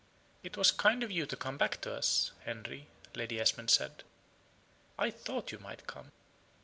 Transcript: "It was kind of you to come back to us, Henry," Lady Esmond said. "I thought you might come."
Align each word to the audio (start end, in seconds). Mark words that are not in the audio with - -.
"It 0.41 0.57
was 0.57 0.71
kind 0.71 1.03
of 1.03 1.11
you 1.11 1.27
to 1.27 1.35
come 1.35 1.59
back 1.59 1.79
to 1.81 1.93
us, 1.93 2.31
Henry," 2.43 2.87
Lady 3.13 3.39
Esmond 3.39 3.69
said. 3.69 4.03
"I 4.97 5.11
thought 5.11 5.51
you 5.51 5.59
might 5.59 5.85
come." 5.85 6.11